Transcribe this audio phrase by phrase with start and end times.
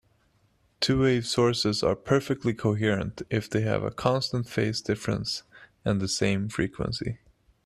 [0.79, 5.43] Two-wave sources are perfectly coherent if they have a constant phase difference
[5.85, 7.19] and the same frequency.